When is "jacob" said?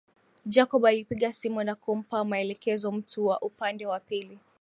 0.45-0.85